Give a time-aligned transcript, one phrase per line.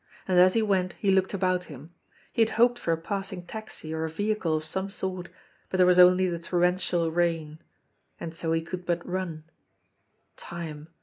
[0.27, 1.93] And as he went he looked about him.
[2.33, 5.29] He had hoped for a passing taxi or a vehicle of some sort,
[5.69, 7.59] but there was only the torrential rain.
[8.19, 9.43] And so he could but run.
[10.37, 10.87] Time